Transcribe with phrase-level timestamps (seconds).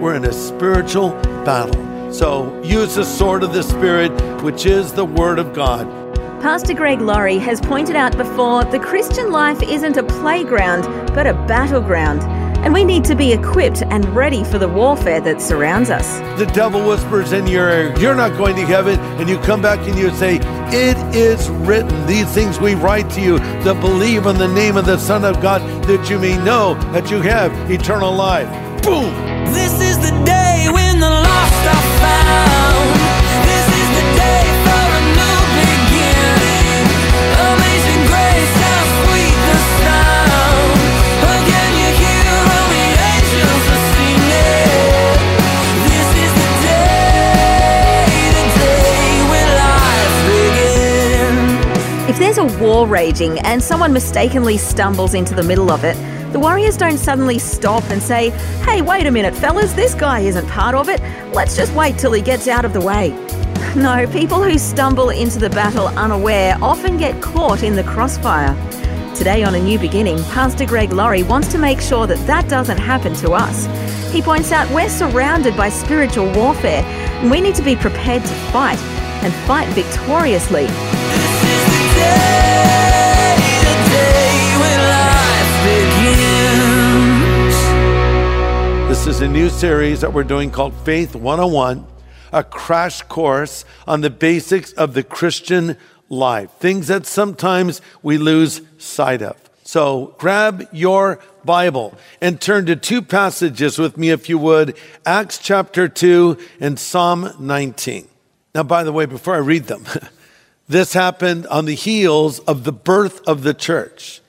[0.00, 1.10] We're in a spiritual
[1.44, 2.10] battle.
[2.10, 4.10] So use the sword of the Spirit,
[4.42, 5.86] which is the Word of God.
[6.40, 10.84] Pastor Greg Laurie has pointed out before the Christian life isn't a playground,
[11.14, 12.22] but a battleground.
[12.64, 16.18] And we need to be equipped and ready for the warfare that surrounds us.
[16.38, 18.98] The devil whispers in your ear, You're not going to heaven.
[19.20, 20.36] And you come back and you say,
[20.72, 22.06] It is written.
[22.06, 25.42] These things we write to you that believe in the name of the Son of
[25.42, 28.48] God, that you may know that you have eternal life.
[28.82, 29.29] Boom!
[29.48, 32.90] This is the day when the lost are found.
[33.48, 36.84] This is the day for a new beginning.
[37.50, 40.76] Amazing grace, how sweet the sound.
[41.34, 45.18] Again, you hear all the angels are singing.
[45.88, 52.10] This is the day, the day when life begins.
[52.10, 55.96] If there's a war raging and someone mistakenly stumbles into the middle of it,
[56.32, 58.30] the Warriors don't suddenly stop and say,
[58.64, 61.00] hey, wait a minute, fellas, this guy isn't part of it.
[61.34, 63.10] Let's just wait till he gets out of the way.
[63.76, 68.56] No, people who stumble into the battle unaware often get caught in the crossfire.
[69.14, 72.78] Today on A New Beginning, Pastor Greg Laurie wants to make sure that that doesn't
[72.78, 73.66] happen to us.
[74.12, 78.34] He points out we're surrounded by spiritual warfare and we need to be prepared to
[78.50, 78.80] fight
[79.22, 80.66] and fight victoriously.
[88.90, 91.86] This is a new series that we're doing called Faith 101,
[92.32, 95.76] a crash course on the basics of the Christian
[96.08, 99.36] life, things that sometimes we lose sight of.
[99.62, 105.38] So grab your Bible and turn to two passages with me, if you would Acts
[105.38, 108.08] chapter 2 and Psalm 19.
[108.56, 109.84] Now, by the way, before I read them,
[110.68, 114.20] this happened on the heels of the birth of the church.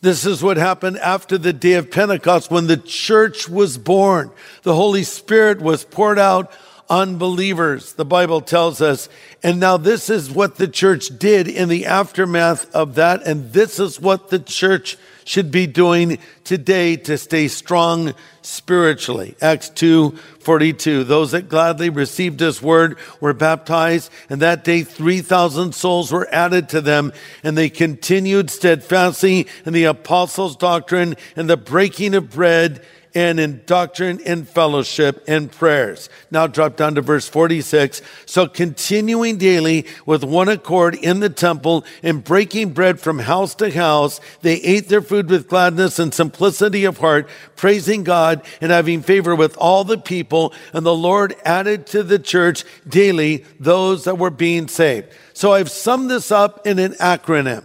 [0.00, 4.30] This is what happened after the day of Pentecost when the church was born.
[4.62, 6.52] The Holy Spirit was poured out
[6.88, 9.08] on believers, the Bible tells us.
[9.42, 13.26] And now this is what the church did in the aftermath of that.
[13.26, 19.36] And this is what the church should be doing today to stay strong spiritually.
[19.42, 21.04] Acts 2 42.
[21.04, 26.70] Those that gladly received his word were baptized, and that day 3,000 souls were added
[26.70, 27.12] to them,
[27.42, 32.82] and they continued steadfastly in the apostles' doctrine and the breaking of bread
[33.18, 36.08] and in doctrine and fellowship and prayers.
[36.30, 38.00] Now drop down to verse 46.
[38.26, 43.72] So continuing daily with one accord in the temple and breaking bread from house to
[43.72, 49.02] house, they ate their food with gladness and simplicity of heart, praising God and having
[49.02, 50.54] favor with all the people.
[50.72, 55.08] And the Lord added to the church daily those that were being saved.
[55.32, 57.64] So I've summed this up in an acronym.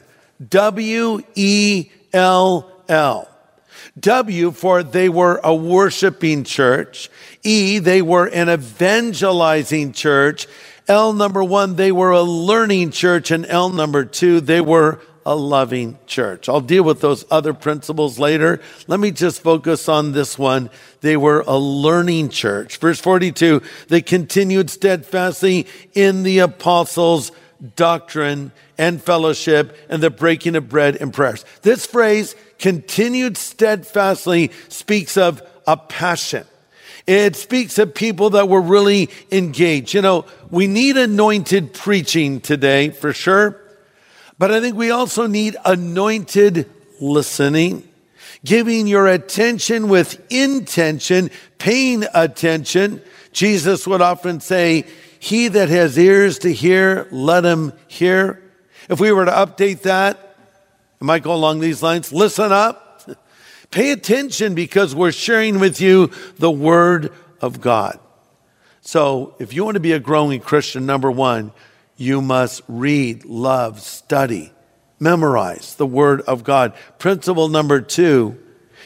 [0.49, 3.32] W E L L.
[3.99, 7.09] W for they were a worshiping church.
[7.43, 10.47] E, they were an evangelizing church.
[10.87, 13.31] L number one, they were a learning church.
[13.31, 16.49] And L number two, they were a loving church.
[16.49, 18.59] I'll deal with those other principles later.
[18.87, 20.69] Let me just focus on this one.
[21.01, 22.77] They were a learning church.
[22.77, 27.31] Verse 42, they continued steadfastly in the apostles'
[27.75, 31.45] doctrine and fellowship and the breaking of bread and prayers.
[31.61, 36.45] This phrase, continued steadfastly, speaks of a passion.
[37.05, 39.93] It speaks of people that were really engaged.
[39.93, 43.59] You know, we need anointed preaching today for sure,
[44.37, 46.69] but I think we also need anointed
[47.01, 47.87] listening,
[48.45, 53.01] giving your attention with intention, paying attention.
[53.33, 54.85] Jesus would often say,
[55.23, 58.43] He that has ears to hear, let him hear.
[58.89, 60.35] If we were to update that,
[60.99, 63.09] it might go along these lines listen up.
[63.71, 68.01] Pay attention because we're sharing with you the Word of God.
[68.81, 71.53] So, if you want to be a growing Christian, number one,
[71.95, 74.51] you must read, love, study,
[74.99, 76.73] memorize the Word of God.
[76.99, 78.37] Principle number two,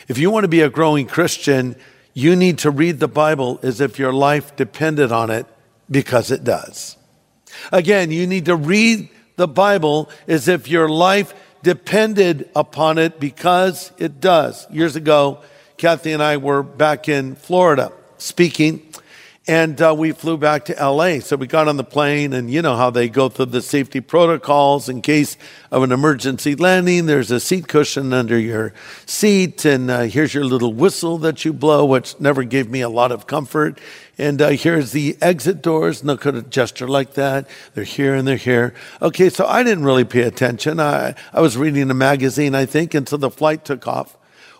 [0.07, 1.75] if you want to be a growing Christian,
[2.13, 5.47] you need to read the Bible as if your life depended on it
[5.89, 6.97] because it does.
[7.71, 13.91] Again, you need to read the Bible as if your life depended upon it because
[13.97, 14.69] it does.
[14.71, 15.41] Years ago,
[15.77, 18.86] Kathy and I were back in Florida speaking.
[19.49, 21.19] And uh, we flew back to LA.
[21.19, 24.01] So we got on the plane, and you know how they go through the safety
[24.01, 25.37] protocols in case
[25.71, 27.05] of an emergency landing.
[27.05, 28.73] There's a seat cushion under your
[29.05, 32.89] seat, and uh, here's your little whistle that you blow, which never gave me a
[32.89, 33.79] lot of comfort.
[34.17, 36.03] And uh, here's the exit doors.
[36.03, 37.47] No could a gesture like that.
[37.73, 38.73] They're here and they're here.
[39.01, 40.81] Okay, so I didn't really pay attention.
[40.81, 44.17] I, I was reading a magazine, I think, until the flight took off.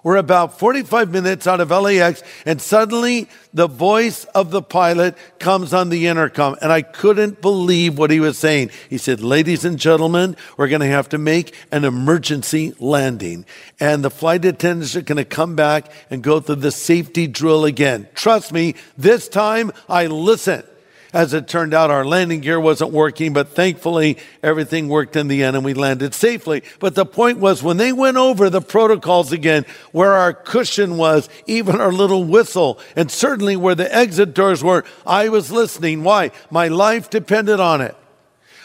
[0.08, 5.74] We're about 45 minutes out of LAX, and suddenly the voice of the pilot comes
[5.74, 8.72] on the intercom, and I couldn't believe what he was saying.
[8.90, 13.46] He said, Ladies and gentlemen, we're going to have to make an emergency landing,
[13.82, 17.66] and the flight attendants are going to come back and go through the safety drill
[17.66, 18.08] again.
[18.16, 20.64] Trust me, this time I listened.
[21.14, 25.44] As it turned out, our landing gear wasn't working, but thankfully everything worked in the
[25.44, 26.64] end and we landed safely.
[26.80, 31.30] But the point was when they went over the protocols again, where our cushion was,
[31.46, 36.04] even our little whistle, and certainly where the exit doors were, I was listening.
[36.04, 36.32] Why?
[36.52, 37.96] My life depended on it.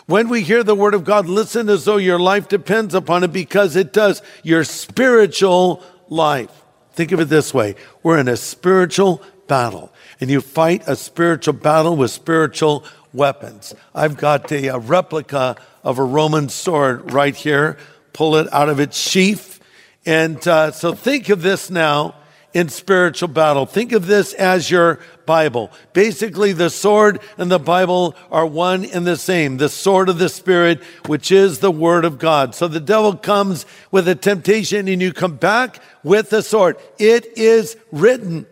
[0.06, 3.32] When we hear the word of God, listen as though your life depends upon it
[3.32, 6.50] because it does your spiritual life.
[6.92, 7.76] Think of it this way.
[8.02, 13.74] We're in a spiritual battle and you fight a spiritual battle with spiritual weapons.
[13.94, 17.76] I've got a, a replica of a Roman sword right here.
[18.12, 19.60] Pull it out of its sheath.
[20.04, 22.14] And uh, so think of this now
[22.54, 23.66] in spiritual battle.
[23.66, 25.70] Think of this as your Bible.
[25.92, 29.56] Basically, the sword and the Bible are one and the same.
[29.56, 32.54] The sword of the Spirit, which is the Word of God.
[32.54, 36.76] So the devil comes with a temptation and you come back with the sword.
[36.98, 38.46] It is written.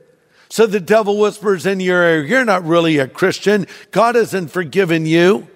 [0.51, 3.67] So the devil whispers in your ear, You're not really a Christian.
[3.93, 5.49] God hasn't forgiven you.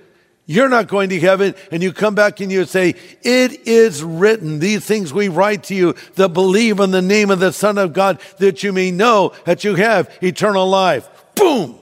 [0.46, 1.54] You're not going to heaven.
[1.72, 5.74] And you come back and you say, It is written, these things we write to
[5.74, 9.32] you that believe in the name of the Son of God, that you may know
[9.46, 11.08] that you have eternal life.
[11.34, 11.76] Boom!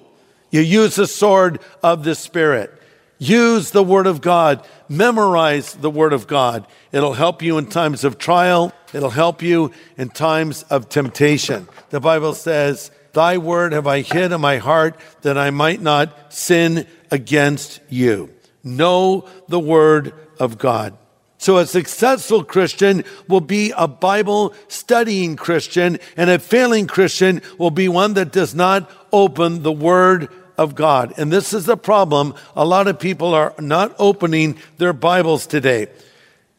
[0.51, 2.73] You use the sword of the Spirit.
[3.19, 4.67] Use the Word of God.
[4.89, 6.67] Memorize the Word of God.
[6.93, 8.73] It'll help you in times of trial.
[8.95, 11.69] It'll help you in times of temptation.
[11.91, 16.33] The Bible says, Thy word have I hid in my heart that I might not
[16.33, 18.31] sin against you.
[18.65, 20.97] Know the word of God.
[21.39, 27.73] So a successful Christian will be a Bible studying Christian and a failing Christian will
[27.73, 31.13] be one that does not open the word of God.
[31.17, 32.35] And this is the problem.
[32.55, 35.89] A lot of people are not opening their Bibles today.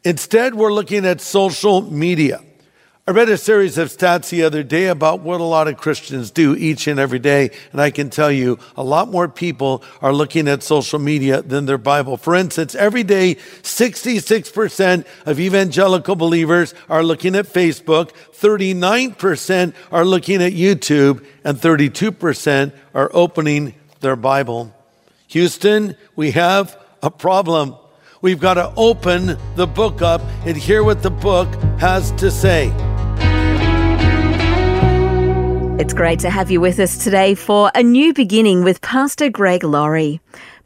[0.04, 2.42] Instead, we're looking at social media.
[3.06, 6.30] I read a series of stats the other day about what a lot of Christians
[6.30, 10.14] do each and every day, and I can tell you a lot more people are
[10.14, 12.16] looking at social media than their Bible.
[12.16, 20.42] For instance, every day, 66% of evangelical believers are looking at Facebook, 39% are looking
[20.42, 24.74] at YouTube, and 32% are opening their Bible.
[25.26, 27.76] Houston, we have a problem.
[28.22, 32.72] We've got to open the book up and hear what the book has to say.
[35.76, 39.64] It's great to have you with us today for a new beginning with Pastor Greg
[39.64, 40.20] Laurie.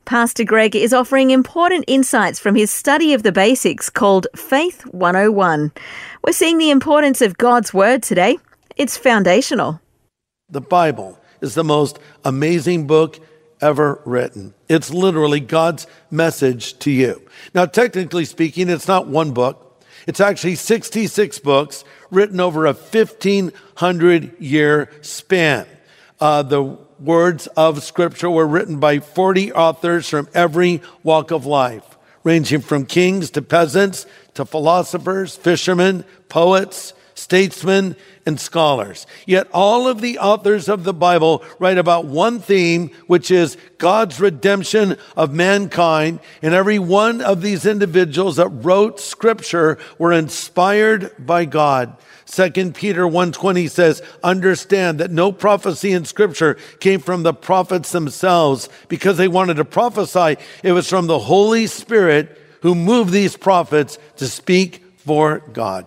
[0.05, 5.72] Pastor Greg is offering important insights from his study of the basics called Faith 101.
[6.22, 8.37] We're seeing the importance of God's Word today.
[8.76, 9.81] It's foundational.
[10.50, 13.19] The Bible is the most amazing book
[13.62, 14.53] ever written.
[14.69, 17.22] It's literally God's message to you.
[17.55, 19.82] Now, technically speaking, it's not one book.
[20.06, 25.67] It's actually 66 books written over a 1500 year span.
[26.20, 31.84] Uh, the words of scripture were written by 40 authors from every walk of life,
[32.24, 37.96] ranging from kings to peasants to philosophers, fishermen, poets, statesmen,
[38.29, 39.06] and scholars.
[39.27, 44.20] Yet all of the authors of the Bible write about one theme, which is God's
[44.20, 46.20] redemption of mankind.
[46.43, 51.97] And every one of these individuals that wrote scripture were inspired by God.
[52.27, 58.69] 2 Peter 1:20 says, "Understand that no prophecy in scripture came from the prophets themselves
[58.89, 60.37] because they wanted to prophesy.
[60.63, 65.87] It was from the Holy Spirit who moved these prophets to speak for God."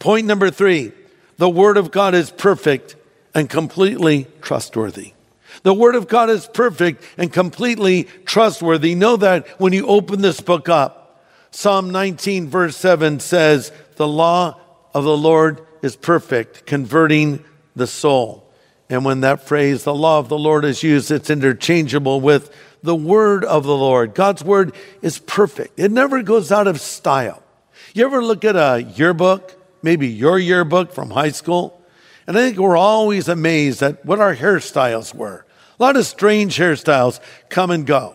[0.00, 0.92] Point number 3.
[1.38, 2.96] The word of God is perfect
[3.34, 5.14] and completely trustworthy.
[5.62, 8.94] The Word of God is perfect and completely trustworthy.
[8.94, 11.24] Know that when you open this book up.
[11.50, 14.60] Psalm 19, verse 7 says, The law
[14.94, 17.42] of the Lord is perfect, converting
[17.74, 18.44] the soul.
[18.90, 22.96] And when that phrase, the law of the Lord, is used, it's interchangeable with the
[22.96, 24.14] word of the Lord.
[24.14, 27.42] God's word is perfect, it never goes out of style.
[27.94, 31.82] You ever look at a yearbook, maybe your yearbook from high school,
[32.26, 35.46] And I think we're always amazed at what our hairstyles were.
[35.80, 38.14] A lot of strange hairstyles come and go.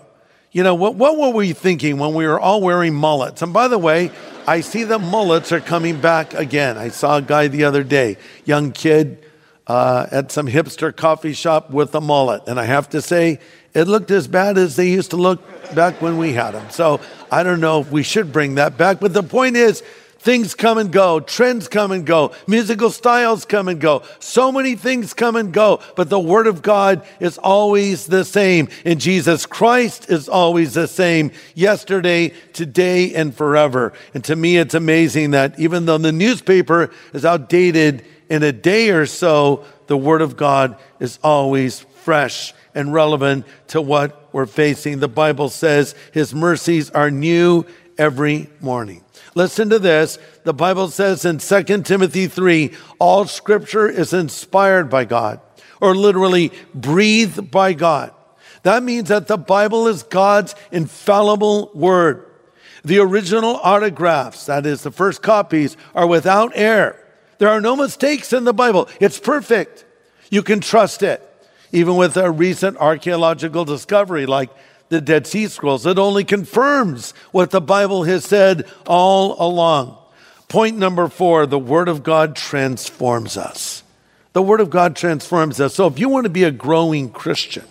[0.52, 3.42] You know, what, what were we thinking when we were all wearing mullets?
[3.42, 4.12] And by the way,
[4.46, 6.78] I see the mullets are coming back again.
[6.78, 9.26] I saw a guy the other day, young kid
[9.66, 12.44] uh, at some hipster coffee shop with a mullet.
[12.46, 13.40] And I have to say,
[13.74, 15.42] it looked as bad as they used to look
[15.74, 16.70] back when we had them.
[16.70, 17.02] So
[17.32, 19.00] I don't know if we should bring that back.
[19.00, 19.82] But the point is,
[20.24, 24.04] things come and go, trends come and go, musical styles come and go.
[24.20, 28.70] So many things come and go, but the Word of God is always the same.
[28.86, 33.92] And Jesus Christ is always the same yesterday, today, and forever.
[34.14, 38.92] And to me, it's amazing that even though the newspaper is outdated in a day
[38.92, 45.00] or so, the Word of God is always fresh and relevant to what we're facing.
[45.00, 47.66] The Bible says His mercies are new
[47.98, 49.04] every morning.
[49.36, 50.20] Listen to this.
[50.44, 55.40] The Bible says in 2 Timothy 3 all scripture is inspired by God,
[55.82, 58.14] or literally breathed by God.
[58.64, 62.30] That means that the Bible is God's infallible word.
[62.86, 67.00] The original autographs, that is, the first copies, are without error.
[67.38, 68.88] There are no mistakes in the Bible.
[69.00, 69.86] It's perfect.
[70.30, 71.22] You can trust it.
[71.72, 74.50] Even with a recent archaeological discovery like
[74.94, 79.98] the Dead Sea Scrolls, it only confirms what the Bible has said all along.
[80.48, 83.84] Point number four the Word of God transforms us.
[84.34, 85.74] The Word of God transforms us.
[85.76, 87.66] So if you want to be a growing Christian,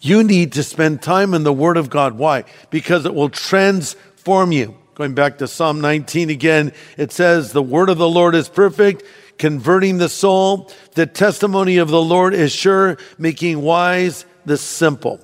[0.00, 2.16] you need to spend time in the Word of God.
[2.16, 2.44] Why?
[2.70, 4.76] Because it will transform you.
[4.94, 9.02] Going back to Psalm 19 again, it says, The Word of the Lord is perfect,
[9.38, 10.70] converting the soul.
[10.94, 15.20] The testimony of the Lord is sure, making wise the simple.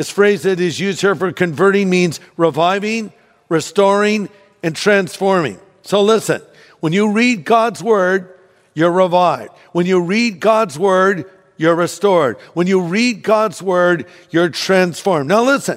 [0.00, 3.12] This phrase that is used here for converting means reviving,
[3.50, 4.30] restoring,
[4.62, 5.60] and transforming.
[5.82, 6.40] So listen,
[6.80, 8.34] when you read God's word,
[8.72, 9.50] you're revived.
[9.72, 12.38] When you read God's word, you're restored.
[12.54, 15.28] When you read God's word, you're transformed.
[15.28, 15.76] Now listen,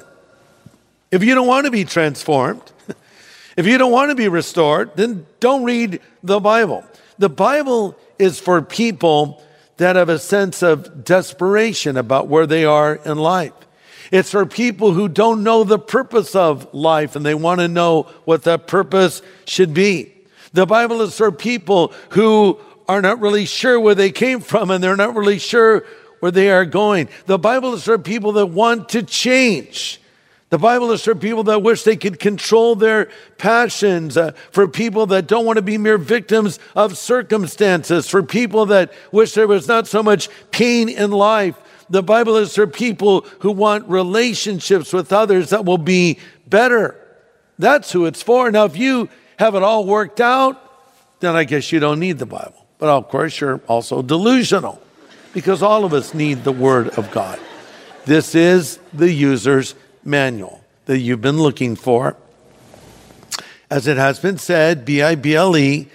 [1.10, 2.62] if you don't want to be transformed,
[3.58, 6.82] if you don't want to be restored, then don't read the Bible.
[7.18, 9.42] The Bible is for people
[9.76, 13.52] that have a sense of desperation about where they are in life.
[14.14, 18.04] It's for people who don't know the purpose of life and they want to know
[18.24, 20.12] what that purpose should be.
[20.52, 24.84] The Bible is for people who are not really sure where they came from and
[24.84, 25.84] they're not really sure
[26.20, 27.08] where they are going.
[27.26, 30.00] The Bible is for people that want to change.
[30.50, 35.06] The Bible is for people that wish they could control their passions, uh, for people
[35.06, 39.66] that don't want to be mere victims of circumstances, for people that wish there was
[39.66, 41.56] not so much pain in life.
[41.90, 47.00] The Bible is for people who want relationships with others that will be better.
[47.58, 48.50] That's who it's for.
[48.50, 50.60] Now, if you have it all worked out,
[51.20, 52.66] then I guess you don't need the Bible.
[52.78, 54.80] But of course, you're also delusional
[55.32, 57.38] because all of us need the Word of God.
[58.04, 59.74] This is the user's
[60.04, 62.16] manual that you've been looking for.
[63.70, 65.88] As it has been said, B I B L E,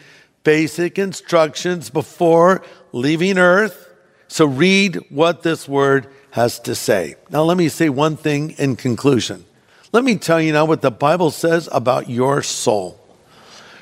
[0.44, 3.89] basic instructions before leaving earth.
[4.30, 7.16] So read what this word has to say.
[7.32, 9.44] Now, let me say one thing in conclusion.
[9.92, 13.00] Let me tell you now what the Bible says about your soul.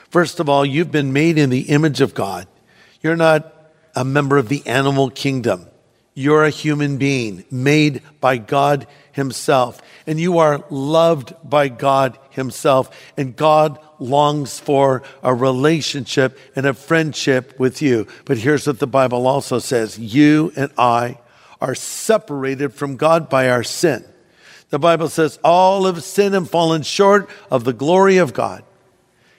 [0.09, 2.47] First of all, you've been made in the image of God.
[3.01, 3.53] You're not
[3.93, 5.67] a member of the animal kingdom.
[6.17, 12.89] You're a human being made by God Himself, and you are loved by God Himself,
[13.15, 18.07] and God longs for a relationship and a friendship with you.
[18.25, 21.19] But here's what the Bible also says you and I
[21.61, 24.03] are separated from God by our sin.
[24.71, 28.63] The Bible says all have sinned and fallen short of the glory of God.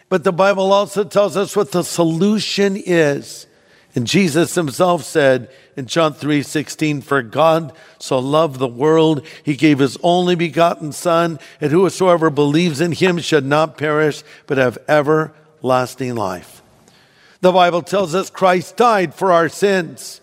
[0.09, 3.48] But the Bible also tells us what the solution is.
[3.95, 9.57] And Jesus himself said in John 3 16, For God so loved the world, he
[9.57, 14.79] gave his only begotten Son, and whosoever believes in him should not perish, but have
[14.89, 16.63] everlasting life.
[17.41, 20.21] The Bible tells us Christ died for our sins.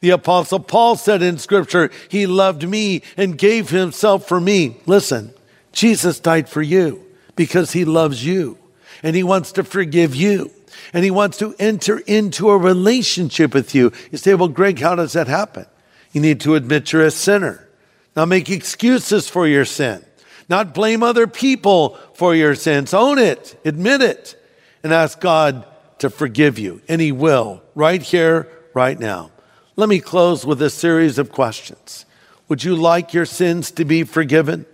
[0.00, 4.76] The Apostle Paul said in Scripture, He loved me and gave Himself for me.
[4.86, 5.34] Listen,
[5.72, 8.58] Jesus died for you because He loves you
[9.02, 10.52] and He wants to forgive you
[10.92, 13.92] and he wants to enter into a relationship with you.
[14.10, 15.66] You say, well, Greg, how does that happen?
[16.12, 17.68] You need to admit you're a sinner.
[18.16, 20.04] Now make excuses for your sin.
[20.48, 22.94] Not blame other people for your sins.
[22.94, 24.42] Own it, admit it,
[24.82, 25.66] and ask God
[25.98, 26.80] to forgive you.
[26.88, 29.30] And he will, right here, right now.
[29.76, 32.06] Let me close with a series of questions.
[32.48, 34.64] Would you like your sins to be forgiven?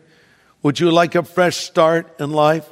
[0.62, 2.68] Would you like a fresh start in life?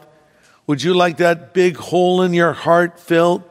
[0.72, 3.42] Would you like that big hole in your heart filled?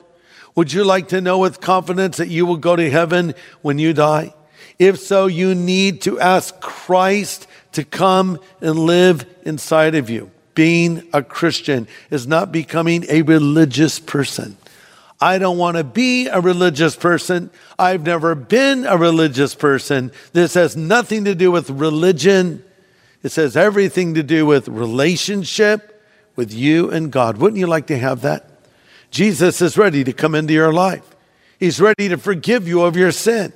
[0.56, 3.94] Would you like to know with confidence that you will go to heaven when you
[3.94, 4.34] die?
[4.80, 10.32] If so, you need to ask Christ to come and live inside of you.
[10.56, 14.58] Being a Christian is not becoming a religious person.
[15.22, 17.52] I don't want to be a religious person.
[17.78, 20.12] I've never been a religious person.
[20.34, 22.64] This has nothing to do with religion.
[23.22, 25.91] It has everything to do with relationship
[26.36, 27.38] with you and God.
[27.38, 28.50] Wouldn't you like to have that?
[29.10, 31.16] Jesus is ready to come into your life.
[31.60, 33.54] He's ready to forgive you of your sin.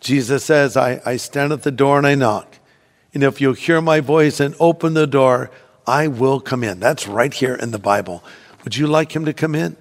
[0.00, 2.58] Jesus says, I, I stand at the door and I knock.
[3.14, 5.50] And if you'll hear my voice and open the door,
[5.86, 6.78] I will come in.
[6.78, 8.22] That's right here in the Bible.
[8.62, 9.76] Would you like him to come in?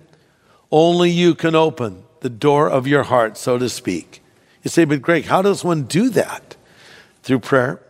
[0.72, 4.24] Only you can open the door of your heart, so to speak.
[4.64, 6.56] You say, but Greg, how does one do that?
[7.24, 7.82] Through prayer.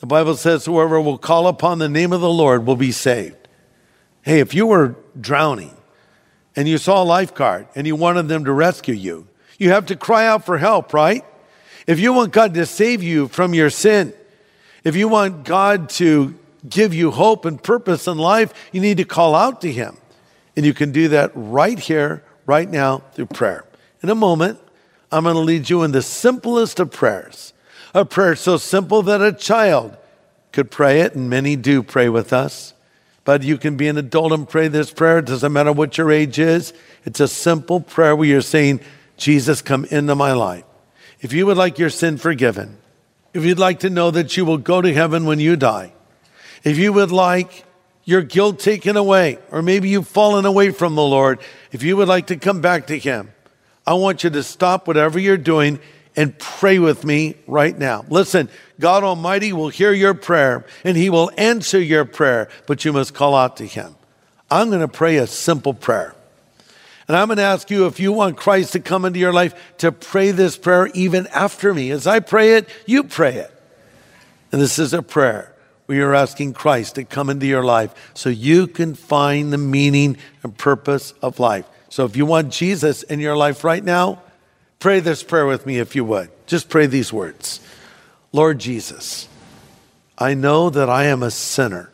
[0.00, 3.48] The Bible says, whoever will call upon the name of the Lord will be saved.
[4.22, 5.74] Hey, if you were drowning
[6.54, 9.96] and you saw a lifeguard and you wanted them to rescue you, you have to
[9.96, 11.24] cry out for help, right?
[11.86, 14.12] If you want God to save you from your sin,
[14.84, 16.34] if you want God to
[16.68, 19.96] give you hope and purpose in life, you need to call out to Him.
[20.56, 23.64] And you can do that right here, right now, through prayer.
[24.02, 24.58] In a moment,
[25.10, 27.52] I'm going to lead you in the simplest of prayers.
[27.96, 29.96] A prayer so simple that a child
[30.52, 32.74] could pray it, and many do pray with us.
[33.24, 35.20] But you can be an adult and pray this prayer.
[35.20, 36.74] It doesn't matter what your age is.
[37.06, 38.82] It's a simple prayer where you're saying,
[39.16, 40.64] Jesus, come into my life.
[41.22, 42.76] If you would like your sin forgiven,
[43.32, 45.94] if you'd like to know that you will go to heaven when you die,
[46.64, 47.64] if you would like
[48.04, 51.40] your guilt taken away, or maybe you've fallen away from the Lord,
[51.72, 53.32] if you would like to come back to Him,
[53.86, 55.80] I want you to stop whatever you're doing
[56.16, 58.04] and pray with me right now.
[58.08, 58.48] Listen,
[58.80, 63.14] God Almighty will hear your prayer and He will answer your prayer, but you must
[63.14, 63.94] call out to Him.
[64.50, 66.14] I'm going to pray a simple prayer.
[67.08, 69.54] And I'm going to ask you if you want Christ to come into your life
[69.78, 71.90] to pray this prayer even after me.
[71.90, 73.52] As I pray it, you pray it.
[74.50, 75.54] And this is a prayer
[75.86, 80.16] where you're asking Christ to come into your life so you can find the meaning
[80.42, 81.66] and purpose of life.
[81.90, 84.22] So if you want Jesus in your life right now,
[84.86, 86.30] pray this prayer with me if you would.
[86.46, 87.58] Just pray these words
[88.30, 89.26] Lord Jesus,
[90.16, 91.90] I know that I am a sinner,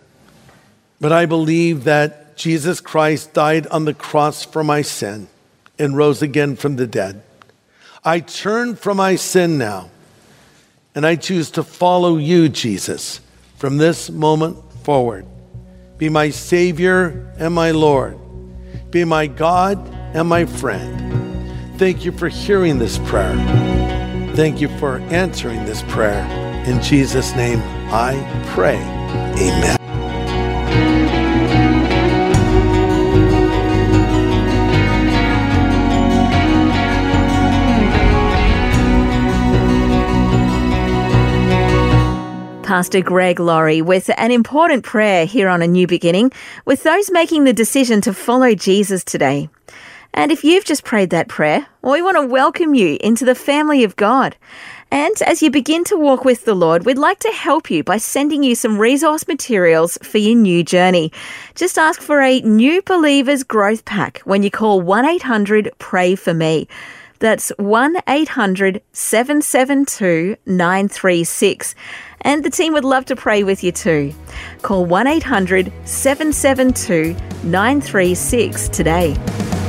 [1.01, 5.29] but I believe that Jesus Christ died on the cross for my sin
[5.79, 7.23] and rose again from the dead.
[8.05, 9.89] I turn from my sin now,
[10.95, 13.23] and I choose to follow you, Jesus
[13.57, 15.25] from this moment forward.
[15.97, 18.19] Be my Savior and my Lord.
[18.91, 19.79] Be my God
[20.15, 21.22] and my friend.
[21.83, 23.35] Thank you for hearing this prayer.
[24.37, 26.25] Thank you for answering this prayer.
[26.65, 27.59] In Jesus' name,
[27.91, 28.15] I
[28.55, 28.77] pray.
[28.77, 29.77] Amen.
[42.63, 46.31] Pastor Greg Laurie with an important prayer here on A New Beginning
[46.65, 49.49] with those making the decision to follow Jesus today.
[50.15, 53.83] And if you've just prayed that prayer, we want to welcome you into the family
[53.83, 54.37] of God.
[54.91, 57.97] And as you begin to walk with the Lord, we'd like to help you by
[57.97, 61.13] sending you some resource materials for your new journey.
[61.55, 66.35] Just ask for a New Believers Growth Pack when you call 1 800 Pray For
[66.35, 66.69] Me.
[67.21, 71.75] That's 1 800 772 936
[72.23, 74.13] and the team would love to pray with you too.
[74.63, 79.62] Call 1 800 772 936 today.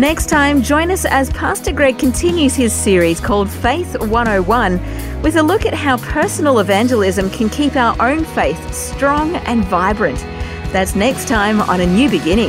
[0.00, 5.42] Next time, join us as Pastor Greg continues his series called Faith 101 with a
[5.42, 10.16] look at how personal evangelism can keep our own faith strong and vibrant.
[10.72, 12.48] That's next time on A New Beginning.